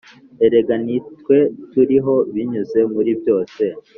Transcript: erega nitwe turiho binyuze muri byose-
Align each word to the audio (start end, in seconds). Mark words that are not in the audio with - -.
erega 0.45 0.75
nitwe 0.85 1.37
turiho 1.71 2.15
binyuze 2.33 2.79
muri 2.93 3.11
byose- 3.19 3.63